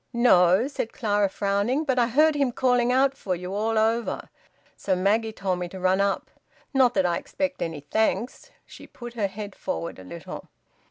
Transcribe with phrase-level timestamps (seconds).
[0.13, 1.83] "No," said Clara, frowning.
[1.83, 4.29] "But I heard him calling out for you all over.
[4.75, 6.31] So Maggie told me to run up.
[6.73, 10.49] Not that I expect any thanks." She put her head forward a little.